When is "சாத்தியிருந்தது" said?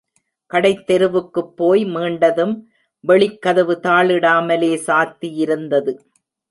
4.87-5.93